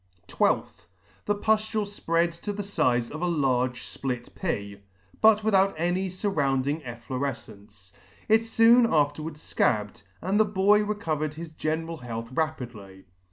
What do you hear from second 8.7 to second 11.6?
afterwards Scabbed, and the boy recovered his